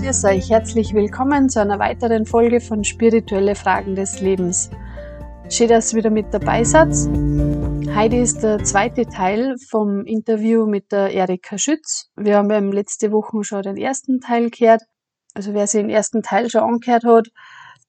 [0.00, 4.70] Grüß euch, herzlich willkommen zu einer weiteren Folge von Spirituelle Fragen des Lebens.
[5.50, 6.90] Schön, dass ihr wieder mit dabei seid.
[7.96, 12.10] Heute ist der zweite Teil vom Interview mit der Erika Schütz.
[12.14, 14.82] Wir haben ja letzte Woche schon den ersten Teil gehört.
[15.34, 17.28] Also wer sich den ersten Teil schon angehört hat,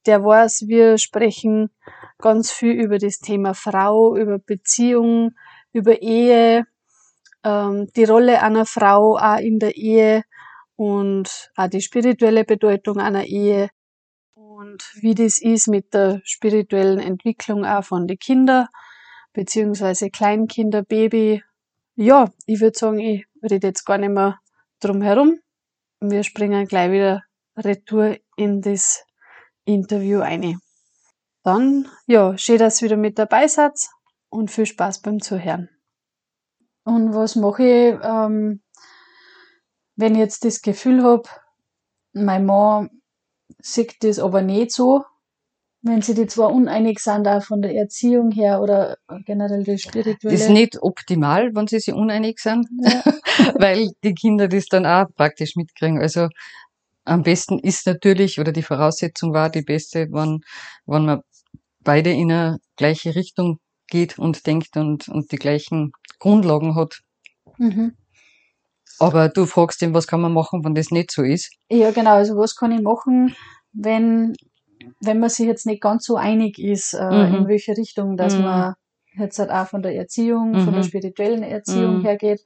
[0.07, 1.69] der weiß, wir sprechen
[2.17, 5.29] ganz viel über das Thema Frau, über Beziehung,
[5.73, 6.65] über Ehe,
[7.43, 10.23] ähm, die Rolle einer Frau auch in der Ehe
[10.79, 13.67] und auch die spirituelle Bedeutung einer Ehe
[14.33, 18.67] und wie das ist mit der spirituellen Entwicklung auch von den Kindern,
[19.33, 21.43] beziehungsweise Kleinkinder, Baby.
[21.95, 24.39] Ja, ich würde sagen, ich rede jetzt gar nicht mehr
[24.79, 25.41] drum herum.
[25.99, 27.23] Wir springen gleich wieder
[27.57, 29.03] retour in das
[29.65, 30.59] Interview ein.
[31.43, 33.73] Dann, ja, schön, dass ihr wieder mit dabei seid
[34.29, 35.67] und viel Spaß beim Zuhören.
[36.85, 38.61] Und was mache ich, ähm,
[39.99, 41.23] wenn ich jetzt das Gefühl habe,
[42.13, 42.89] mein Mann
[43.61, 45.03] sieht das aber nicht so,
[45.81, 50.35] wenn sie die zwar uneinig sind, auch von der Erziehung her oder generell die spirituelle.
[50.35, 53.03] Das ist nicht optimal, wenn sie sich uneinig sind, ja.
[53.59, 55.99] weil die Kinder das dann auch praktisch mitkriegen.
[55.99, 56.27] Also
[57.05, 60.39] am besten ist natürlich, oder die Voraussetzung war die beste, wenn,
[60.85, 61.21] wenn man
[61.81, 66.99] beide in eine gleiche Richtung geht und denkt und, und die gleichen Grundlagen hat.
[67.57, 67.95] Mhm.
[68.99, 71.51] Aber du fragst ihn, was kann man machen, wenn das nicht so ist?
[71.69, 72.15] Ja, genau.
[72.15, 73.35] Also was kann ich machen,
[73.71, 74.33] wenn,
[75.01, 77.35] wenn man sich jetzt nicht ganz so einig ist, äh, mhm.
[77.35, 78.43] in welche Richtung, dass mhm.
[78.43, 78.73] man
[79.13, 80.87] jetzt halt auch von der Erziehung, von der mhm.
[80.87, 82.01] spirituellen Erziehung mhm.
[82.03, 82.41] hergeht,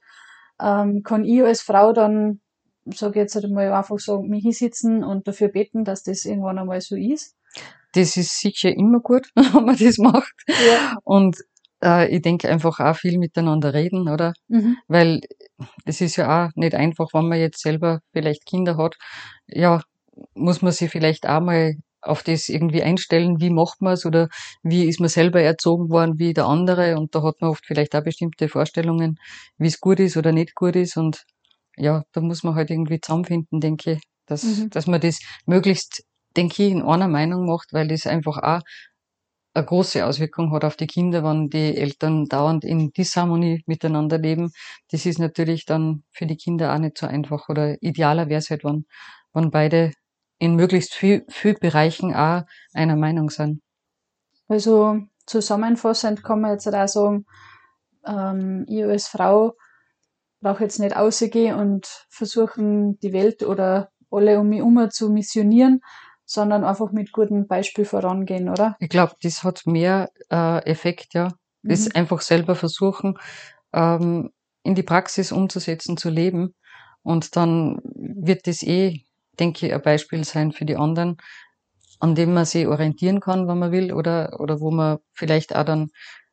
[0.60, 2.40] ähm, kann ich als Frau dann,
[2.86, 6.80] sage jetzt halt mal einfach so, mich hinsitzen und dafür beten, dass das irgendwann einmal
[6.80, 7.36] so ist.
[7.92, 10.34] Das ist sicher immer gut, wenn man das macht.
[10.48, 10.96] Ja.
[11.04, 11.36] Und
[11.84, 14.32] äh, ich denke einfach auch viel miteinander reden, oder?
[14.48, 14.76] Mhm.
[14.88, 15.20] Weil
[15.84, 18.96] es ist ja auch nicht einfach, wenn man jetzt selber vielleicht Kinder hat.
[19.46, 19.82] Ja,
[20.34, 24.28] muss man sich vielleicht auch mal auf das irgendwie einstellen, wie macht man es oder
[24.62, 27.96] wie ist man selber erzogen worden wie der andere und da hat man oft vielleicht
[27.96, 29.16] auch bestimmte Vorstellungen,
[29.56, 31.24] wie es gut ist oder nicht gut ist und
[31.76, 34.70] ja, da muss man halt irgendwie zusammenfinden, denke ich, dass, mhm.
[34.70, 36.04] dass man das möglichst,
[36.36, 38.60] denke ich, in einer Meinung macht, weil das einfach auch
[39.54, 44.52] eine große Auswirkung hat auf die Kinder, wenn die Eltern dauernd in Disharmonie miteinander leben.
[44.90, 47.48] Das ist natürlich dann für die Kinder auch nicht so einfach.
[47.48, 48.84] Oder idealer wäre es halt, wenn,
[49.32, 49.92] wenn beide
[50.38, 53.62] in möglichst viel, viel Bereichen auch einer Meinung sind.
[54.48, 57.24] Also zusammenfassend kann man jetzt auch sagen,
[58.04, 59.54] ähm, ich als Frau
[60.40, 65.80] brauche jetzt nicht rausgehen und versuchen, die Welt oder alle um mich herum zu missionieren,
[66.24, 68.76] sondern einfach mit gutem Beispiel vorangehen, oder?
[68.80, 71.28] Ich glaube, das hat mehr äh, Effekt, ja.
[71.62, 71.68] Mhm.
[71.68, 73.18] Das einfach selber versuchen,
[73.72, 74.30] ähm,
[74.62, 76.54] in die Praxis umzusetzen, zu leben.
[77.02, 79.02] Und dann wird das eh,
[79.38, 81.18] denke ich, ein Beispiel sein für die anderen,
[82.00, 85.64] an dem man sich orientieren kann, wenn man will, oder, oder wo man vielleicht auch
[85.64, 85.90] dann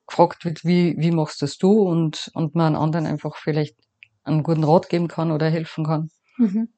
[0.08, 1.82] gefragt wird, wie, wie machst das du?
[1.82, 3.76] Und, und man anderen einfach vielleicht
[4.24, 6.10] einen guten Rat geben kann oder helfen kann.
[6.38, 6.70] Mhm.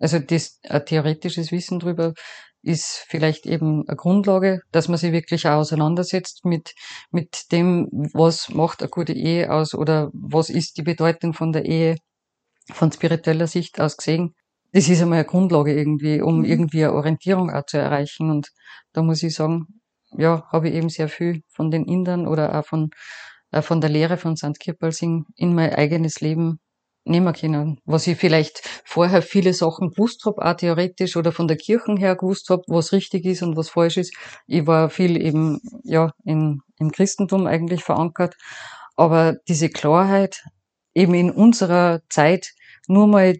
[0.00, 2.14] Also das ein theoretisches Wissen darüber
[2.62, 6.74] ist vielleicht eben eine Grundlage, dass man sich wirklich auch auseinandersetzt mit,
[7.10, 11.64] mit dem, was macht eine gute Ehe aus oder was ist die Bedeutung von der
[11.64, 11.96] Ehe
[12.72, 14.34] von spiritueller Sicht aus gesehen.
[14.72, 16.44] Das ist einmal eine Grundlage irgendwie, um mhm.
[16.44, 18.30] irgendwie eine Orientierung auch zu erreichen.
[18.30, 18.50] Und
[18.92, 19.66] da muss ich sagen,
[20.16, 22.90] ja, habe ich eben sehr viel von den Indern oder auch von,
[23.50, 24.58] auch von der Lehre von St.
[24.58, 26.60] Kirpalsing in mein eigenes Leben
[27.04, 27.80] nehmen können.
[27.84, 32.16] Was ich vielleicht vorher viele Sachen gewusst habe, auch theoretisch oder von der Kirche her
[32.16, 34.14] gewusst habe, was richtig ist und was falsch ist.
[34.46, 38.36] Ich war viel eben ja in, im Christentum eigentlich verankert.
[38.96, 40.42] Aber diese Klarheit,
[40.94, 42.52] eben in unserer Zeit
[42.88, 43.36] nur mal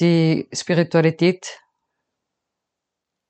[0.00, 1.60] die Spiritualität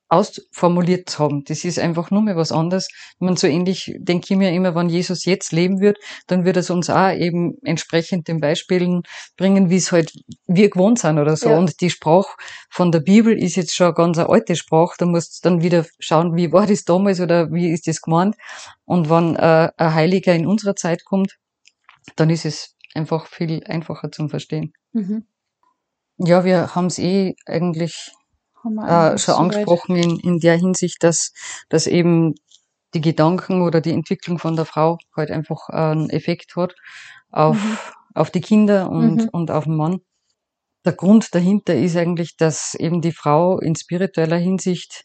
[0.09, 1.45] ausformuliert zu haben.
[1.45, 2.89] Das ist einfach nur mehr was anderes.
[3.19, 6.71] Man so ähnlich denke ich mir immer, wenn Jesus jetzt leben wird, dann wird es
[6.71, 9.03] uns auch eben entsprechend den Beispielen
[9.37, 10.13] bringen, wie es halt
[10.47, 11.51] wir gewohnt sind oder so.
[11.51, 11.59] Ja.
[11.59, 12.37] Und die Sprache
[12.71, 14.95] von der Bibel ist jetzt schon eine ganz eine alte Sprache.
[14.99, 18.37] Da musst du dann wieder schauen, wie war das damals oder wie ist das gemeint.
[18.87, 21.37] Und wenn äh, ein Heiliger in unserer Zeit kommt,
[22.17, 24.73] dann ist es einfach viel einfacher zum Verstehen.
[24.93, 25.27] Mhm.
[26.17, 28.13] Ja, wir haben es eh eigentlich
[28.65, 31.33] äh, schon angesprochen in, in der Hinsicht, dass,
[31.69, 32.35] dass eben
[32.95, 36.75] die Gedanken oder die Entwicklung von der Frau halt einfach einen Effekt hat
[37.31, 37.79] auf, mhm.
[38.15, 39.29] auf die Kinder und, mhm.
[39.33, 40.01] und auf den Mann.
[40.85, 45.05] Der Grund dahinter ist eigentlich, dass eben die Frau in spiritueller Hinsicht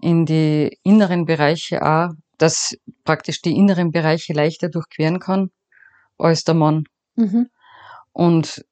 [0.00, 5.50] in die inneren Bereiche auch, dass praktisch die inneren Bereiche leichter durchqueren kann
[6.18, 6.84] als der Mann.
[7.16, 7.48] Mhm.
[8.12, 8.64] Und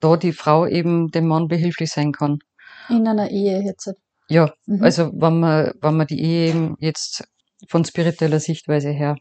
[0.00, 2.40] da die Frau eben dem Mann behilflich sein kann.
[2.88, 3.94] In einer Ehe jetzt.
[4.28, 4.82] Ja, mhm.
[4.82, 7.24] also wenn man, wenn man die Ehe eben jetzt
[7.68, 9.16] von spiritueller Sichtweise her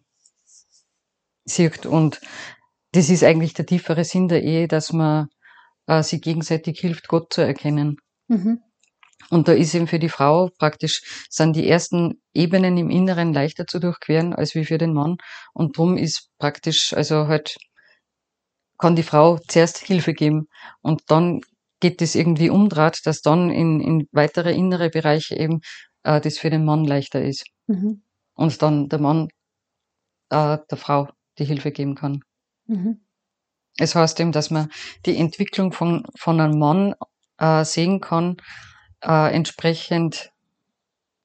[1.44, 2.22] sieht und
[2.92, 5.28] das ist eigentlich der tiefere Sinn der Ehe, dass man
[5.88, 7.98] äh, sich gegenseitig hilft, Gott zu erkennen.
[8.28, 8.62] Mhm.
[9.30, 13.66] Und da ist eben für die Frau praktisch, sind die ersten Ebenen im Inneren leichter
[13.66, 15.18] zu durchqueren als wie für den Mann.
[15.54, 17.56] Und drum ist praktisch, also halt,
[18.78, 20.48] kann die Frau zuerst Hilfe geben
[20.81, 21.42] und dann
[21.81, 25.60] geht es irgendwie umdraht, dass dann in, in weitere innere Bereiche eben
[26.04, 27.45] äh, das für den Mann leichter ist.
[27.68, 28.04] Mhm.
[28.36, 29.28] Und dann der Mann
[30.30, 32.22] äh, der Frau die Hilfe geben kann.
[32.68, 33.01] Mhm.
[33.78, 34.69] Es heißt eben, dass man
[35.06, 36.94] die Entwicklung von, von einem Mann
[37.38, 38.38] äh, sehen kann,
[39.01, 40.31] äh, entsprechend,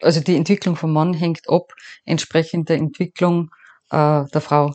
[0.00, 1.72] also die Entwicklung vom Mann hängt ab,
[2.04, 3.50] entsprechend der Entwicklung
[3.90, 4.74] äh, der Frau.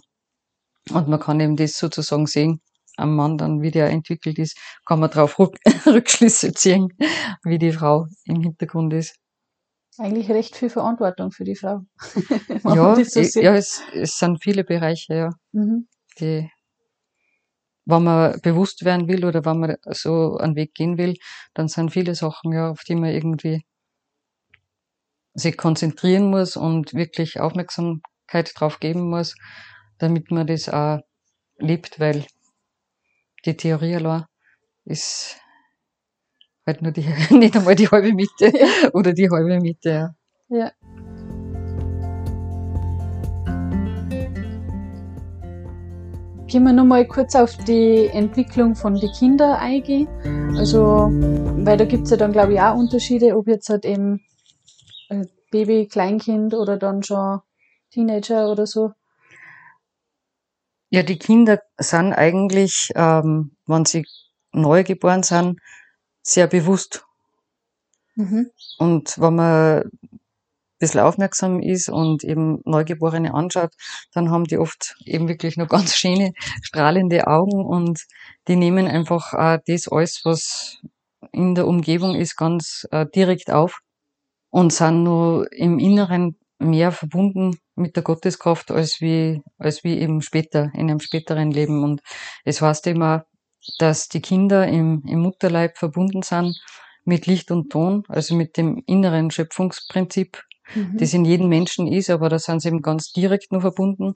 [0.89, 2.61] Und man kann eben das sozusagen sehen,
[2.97, 5.37] am Mann dann, wie der entwickelt ist, kann man darauf
[5.85, 6.89] Rückschlüsse ziehen,
[7.43, 9.15] wie die Frau im Hintergrund ist.
[9.97, 11.81] Eigentlich recht viel Verantwortung für die Frau.
[12.63, 15.87] ja, so ja es, es, sind viele Bereiche, ja, mhm.
[16.19, 16.49] die
[17.85, 21.15] wenn man bewusst werden will oder wenn man so einen Weg gehen will,
[21.53, 23.65] dann sind viele Sachen, ja, auf die man irgendwie
[25.33, 29.35] sich konzentrieren muss und wirklich Aufmerksamkeit drauf geben muss,
[29.97, 30.99] damit man das auch
[31.57, 32.25] lebt, weil
[33.45, 34.25] die Theorie allein
[34.85, 35.37] ist
[36.65, 38.51] halt nur die, nicht einmal die halbe Mitte
[38.93, 40.15] oder die halbe Mitte, ja.
[40.49, 40.71] Ja.
[46.47, 50.09] Gehen wir nochmal kurz auf die Entwicklung von den Kindern eingehen.
[50.57, 54.19] Also, weil da gibt es ja dann, glaube ich, auch Unterschiede, ob jetzt halt eben
[55.51, 57.39] Baby, Kleinkind oder dann schon
[57.91, 58.91] Teenager oder so.
[60.91, 64.05] Ja, die Kinder sind eigentlich, ähm, wenn sie
[64.51, 65.59] neu geboren sind,
[66.21, 67.05] sehr bewusst.
[68.15, 68.51] Mhm.
[68.77, 69.83] Und wenn man
[70.81, 73.71] bisschen aufmerksam ist und eben Neugeborene anschaut,
[74.13, 78.01] dann haben die oft eben wirklich nur ganz schöne, strahlende Augen und
[78.49, 80.81] die nehmen einfach äh, das alles, was
[81.31, 83.79] in der Umgebung ist, ganz äh, direkt auf
[84.49, 90.21] und sind nur im Inneren mehr verbunden mit der Gotteskraft als wie, als wie eben
[90.21, 91.83] später, in einem späteren Leben.
[91.83, 92.01] Und
[92.45, 93.25] es heißt immer,
[93.79, 96.59] dass die Kinder im, im Mutterleib verbunden sind
[97.03, 100.41] mit Licht und Ton, also mit dem inneren Schöpfungsprinzip
[100.75, 100.97] mhm.
[100.97, 104.13] das in jedem Menschen ist, aber da sind sie eben ganz direkt nur verbunden.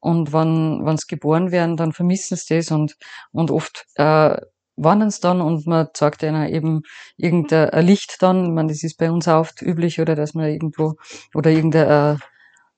[0.00, 2.96] Und wenn, wenn sie geboren werden, dann vermissen sie das und,
[3.32, 4.36] und oft äh,
[4.82, 6.82] warnen sie dann und man zeigt ihnen eben
[7.16, 8.44] irgendein Licht dann.
[8.44, 10.94] Ich meine, das ist bei uns auch oft üblich, oder dass man irgendwo
[11.34, 12.18] oder irgendeine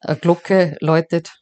[0.01, 1.33] äh, Glocke läutet.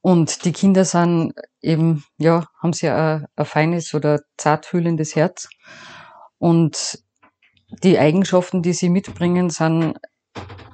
[0.00, 5.48] Und die Kinder sind eben, ja, haben sie ein, ein feines oder zartfühlendes Herz.
[6.38, 7.02] Und
[7.82, 9.98] die Eigenschaften, die sie mitbringen, sind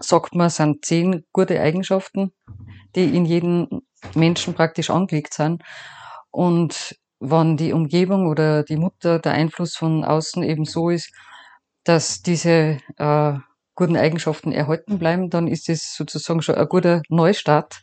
[0.01, 2.33] sagt man, sind zehn gute Eigenschaften,
[2.95, 3.83] die in jedem
[4.15, 5.63] Menschen praktisch angelegt sind.
[6.31, 6.97] Und
[7.31, 11.13] wenn die Umgebung oder die Mutter der Einfluss von außen eben so ist,
[11.85, 13.35] dass diese äh,
[13.75, 17.83] guten Eigenschaften erhalten bleiben, dann ist es sozusagen schon ein guter Neustart.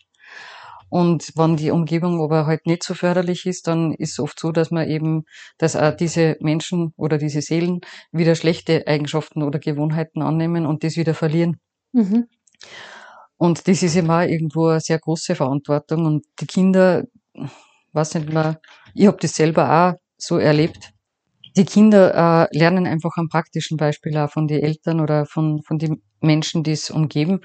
[0.89, 4.51] Und wenn die Umgebung aber halt nicht so förderlich ist, dann ist es oft so,
[4.51, 5.23] dass man eben,
[5.57, 7.79] dass auch diese Menschen oder diese Seelen
[8.11, 11.61] wieder schlechte Eigenschaften oder Gewohnheiten annehmen und das wieder verlieren.
[11.93, 12.27] Mhm.
[13.37, 16.05] Und das ist immer irgendwo eine sehr große Verantwortung.
[16.05, 17.05] Und die Kinder,
[17.93, 18.59] weiß nicht mehr,
[18.93, 20.91] ich habe das selber auch so erlebt.
[21.57, 25.77] Die Kinder äh, lernen einfach am praktischen Beispiel auch von den Eltern oder von, von
[25.77, 27.41] den Menschen, die es umgeben.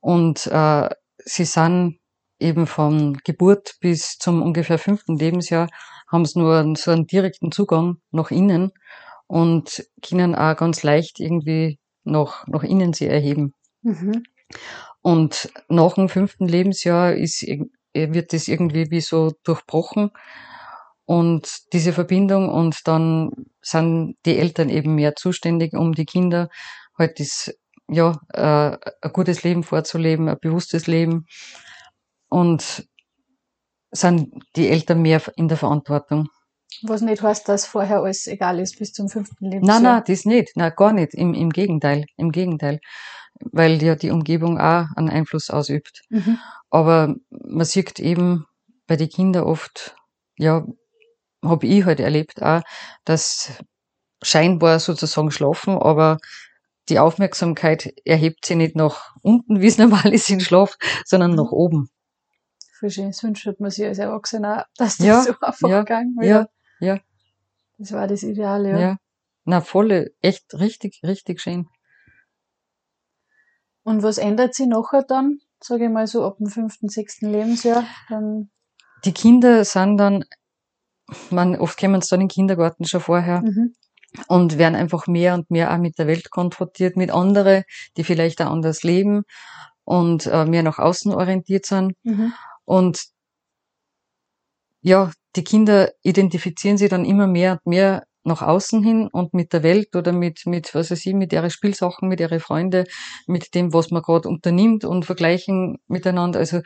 [0.00, 1.98] Und äh, sie sind
[2.38, 5.68] eben von Geburt bis zum ungefähr fünften Lebensjahr,
[6.10, 8.72] haben sie nur so einen direkten Zugang nach innen
[9.26, 13.54] und können auch ganz leicht irgendwie nach, nach innen sie erheben.
[13.82, 14.24] Mhm.
[15.02, 17.46] Und nach dem fünften Lebensjahr ist,
[17.94, 20.10] wird das irgendwie wie so durchbrochen.
[21.10, 26.48] Und diese Verbindung und dann sind die Eltern eben mehr zuständig, um die Kinder
[26.96, 27.52] halt das,
[27.88, 31.26] ja, äh, ein gutes Leben vorzuleben, ein bewusstes Leben.
[32.28, 32.86] Und
[33.90, 36.28] sind die Eltern mehr in der Verantwortung.
[36.82, 39.80] Was nicht heißt, dass vorher alles egal ist bis zum fünften Lebensjahr.
[39.80, 40.52] Nein, nein, das nicht.
[40.54, 41.14] Nein, gar nicht.
[41.14, 42.04] Im, im Gegenteil.
[42.16, 42.78] Im Gegenteil
[43.52, 46.02] weil ja die Umgebung auch einen Einfluss ausübt.
[46.10, 46.38] Mhm.
[46.68, 48.46] Aber man sieht eben
[48.86, 49.96] bei den Kindern oft,
[50.36, 50.66] ja,
[51.42, 52.62] habe ich halt erlebt auch,
[53.04, 53.52] dass
[54.22, 56.18] scheinbar sozusagen schlafen, aber
[56.88, 61.50] die Aufmerksamkeit erhebt sie nicht nach unten, wie es normal ist in Schlaf, sondern nach
[61.50, 61.88] oben.
[62.78, 63.06] Voll schön.
[63.08, 66.48] Das wünscht man sich als Erwachsener, dass das ja, so einfach ja, gegangen wäre.
[66.80, 67.00] Ja, ja.
[67.78, 68.78] Das war das Ideale, ja.
[68.78, 68.96] ja.
[69.44, 71.68] na volle, echt richtig, richtig schön.
[73.82, 77.84] Und was ändert sich nachher dann, sage ich mal so ab dem fünften, sechsten Lebensjahr?
[78.08, 78.50] Dann
[79.04, 80.24] die Kinder sind dann,
[81.30, 83.42] man, oft kommen sie dann in den Kindergarten schon vorher.
[83.42, 83.74] Mhm.
[84.26, 87.62] Und werden einfach mehr und mehr auch mit der Welt konfrontiert, mit anderen,
[87.96, 89.22] die vielleicht auch anders leben
[89.84, 91.92] und äh, mehr nach außen orientiert sind.
[92.02, 92.32] Mhm.
[92.64, 93.04] Und
[94.82, 99.52] ja, die Kinder identifizieren sich dann immer mehr und mehr nach außen hin und mit
[99.52, 102.84] der Welt oder mit, mit was weiß ich, mit ihren Spielsachen, mit ihren Freunden,
[103.26, 106.38] mit dem, was man gerade unternimmt und vergleichen miteinander.
[106.38, 106.60] Also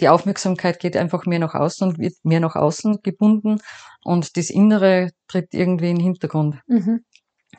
[0.00, 3.60] die Aufmerksamkeit geht einfach mehr nach außen und wird mehr nach außen gebunden
[4.04, 6.56] und das Innere tritt irgendwie in den Hintergrund.
[6.66, 7.04] Mhm.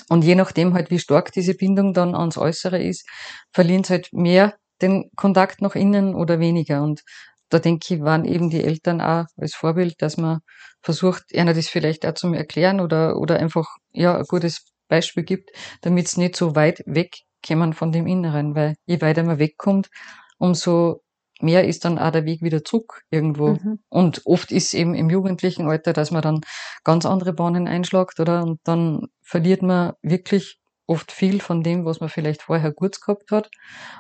[0.09, 3.07] Und je nachdem halt, wie stark diese Bindung dann ans Äußere ist,
[3.51, 6.81] verlieren sie halt mehr den Kontakt nach innen oder weniger.
[6.81, 7.03] Und
[7.49, 10.39] da denke ich, waren eben die Eltern auch als Vorbild, dass man
[10.81, 15.51] versucht, einer das vielleicht auch zum Erklären oder, oder einfach, ja, ein gutes Beispiel gibt,
[15.81, 19.89] damit es nicht so weit wegkommen von dem Inneren, weil je weiter man wegkommt,
[20.37, 21.01] umso
[21.43, 23.49] mehr ist dann auch der Weg wieder zurück irgendwo.
[23.49, 23.79] Mhm.
[23.89, 26.41] Und oft ist eben im jugendlichen Alter, dass man dann
[26.83, 28.43] ganz andere Bahnen einschlagt, oder?
[28.43, 33.31] Und dann verliert man wirklich oft viel von dem, was man vielleicht vorher gut gehabt
[33.31, 33.49] hat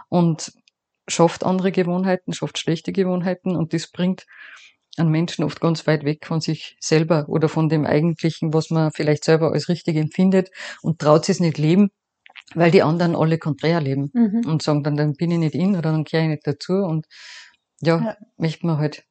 [0.09, 0.51] und
[1.07, 4.25] schafft andere Gewohnheiten, schafft schlechte Gewohnheiten und das bringt
[4.97, 8.91] einen Menschen oft ganz weit weg von sich selber oder von dem Eigentlichen, was man
[8.91, 11.91] vielleicht selber als richtig empfindet und traut sich es nicht leben,
[12.55, 14.43] weil die anderen alle konträr leben mhm.
[14.45, 17.05] und sagen dann, dann bin ich nicht in oder dann gehöre ich nicht dazu und
[17.81, 18.17] ja, ja.
[18.37, 19.03] möchte man halt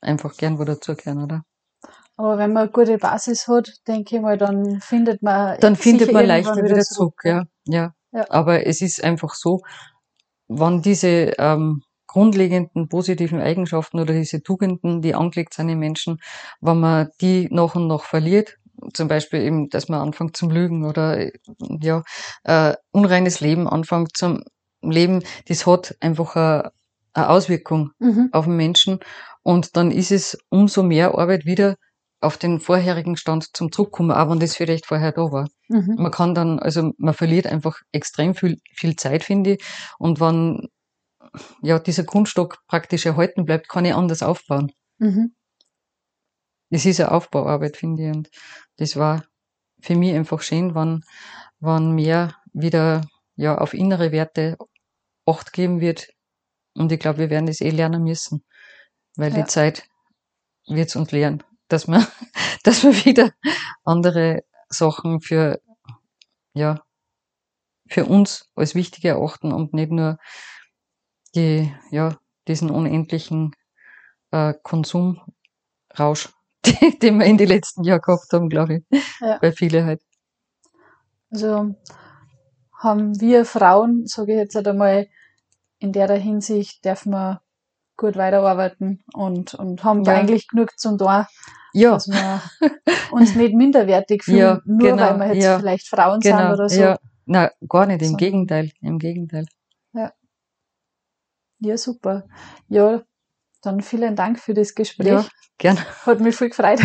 [0.00, 1.42] einfach gern wo dazugehören, oder?
[2.16, 6.12] Aber wenn man eine gute Basis hat, denke ich mal, dann findet man Dann findet
[6.12, 7.44] man leichter wieder, zurück, zurück ja.
[7.66, 7.94] ja.
[8.12, 8.26] ja.
[8.30, 9.60] Aber es ist einfach so,
[10.48, 16.18] wann diese ähm, grundlegenden positiven Eigenschaften oder diese Tugenden, die angelegt sind in Menschen,
[16.62, 18.56] wenn man die nach und nach verliert,
[18.92, 21.30] zum Beispiel eben, dass man anfängt zum Lügen oder
[21.80, 22.02] ja,
[22.44, 24.42] äh, unreines Leben anfängt zum
[24.82, 26.70] Leben, das hat einfach eine,
[27.12, 28.28] eine Auswirkung mhm.
[28.32, 29.00] auf den Menschen.
[29.42, 31.76] Und dann ist es umso mehr Arbeit wieder
[32.20, 35.48] auf den vorherigen Stand zum Zurückkommen, auch wenn das vielleicht vorher da war.
[35.68, 35.96] Mhm.
[35.98, 39.64] Man kann dann, also man verliert einfach extrem viel, viel Zeit, finde ich.
[39.98, 40.68] Und wenn
[41.62, 44.72] ja dieser Grundstock praktisch erhalten bleibt, kann ich anders aufbauen.
[44.98, 45.35] Mhm
[46.70, 48.16] es ist eine Aufbauarbeit, finde ich.
[48.16, 48.30] Und
[48.76, 49.24] das war
[49.80, 51.04] für mich einfach schön, wann,
[51.60, 53.02] wann mehr wieder
[53.36, 54.56] ja, auf innere Werte
[55.26, 56.08] Acht geben wird.
[56.74, 58.44] Und ich glaube, wir werden das eh lernen müssen,
[59.16, 59.42] weil ja.
[59.42, 59.88] die Zeit
[60.68, 62.06] wird es uns lehren, dass wir,
[62.62, 63.32] dass wir wieder
[63.82, 65.60] andere Sachen für,
[66.54, 66.80] ja,
[67.88, 70.18] für uns als wichtig erachten und nicht nur
[71.34, 72.18] die, ja,
[72.48, 73.54] diesen unendlichen
[74.30, 76.28] äh, Konsumrausch
[76.80, 79.00] die, die wir in den letzten Jahren gehabt haben, glaube ich.
[79.20, 79.38] Ja.
[79.38, 80.02] Bei vielen halt.
[81.30, 81.74] Also
[82.78, 85.08] haben wir Frauen, sage ich jetzt einmal,
[85.78, 87.42] in der Hinsicht dürfen wir
[87.96, 90.14] gut weiterarbeiten und, und haben ja.
[90.14, 91.24] eigentlich genug zum tun,
[91.72, 91.92] ja.
[91.92, 92.42] dass wir
[93.10, 96.52] uns nicht minderwertig fühlen, ja, nur genau, weil wir jetzt ja, vielleicht Frauen genau, sind
[96.52, 96.80] oder so.
[96.80, 96.98] Ja.
[97.24, 98.16] Na, gar nicht, im so.
[98.16, 99.46] Gegenteil, im Gegenteil.
[99.92, 100.12] Ja.
[101.58, 102.26] Ja, super.
[102.68, 103.02] Ja,
[103.66, 105.08] dann vielen Dank für das Gespräch.
[105.08, 105.26] Ja,
[105.58, 105.80] gerne.
[106.06, 106.80] Hat mich voll gefreut.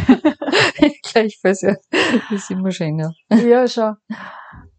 [1.04, 1.76] Gleichfalls, ja.
[1.92, 3.12] Das ist immer schön, ja.
[3.30, 3.96] Ja, schon.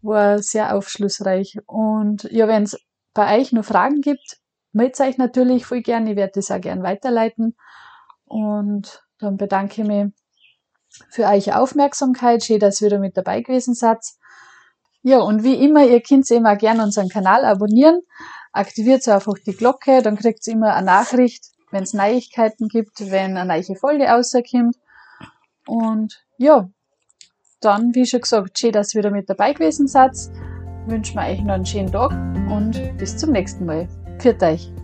[0.01, 1.57] War sehr aufschlussreich.
[1.65, 2.77] Und ja, wenn es
[3.13, 4.37] bei euch noch Fragen gibt,
[4.73, 6.11] meldet euch natürlich voll gerne.
[6.11, 7.55] Ich werde das auch gerne weiterleiten.
[8.25, 10.07] Und dann bedanke ich mich
[11.09, 12.43] für eure Aufmerksamkeit.
[12.43, 13.99] Schön, dass ihr wieder mit dabei gewesen seid.
[15.01, 18.01] Ja, und wie immer, ihr könnt immer gerne unseren Kanal abonnieren.
[18.51, 23.35] Aktiviert einfach die Glocke, dann kriegt ihr immer eine Nachricht, wenn es Neuigkeiten gibt, wenn
[23.35, 24.77] eine neue Folge rauskommt.
[25.67, 26.69] Und ja,
[27.59, 30.15] dann, wie schon gesagt, schön, dass ihr wieder mit dabei gewesen seid.
[30.85, 32.11] Wünschen wir euch noch einen schönen Tag
[32.49, 33.87] und bis zum nächsten Mal.
[34.19, 34.82] Pfiat euch!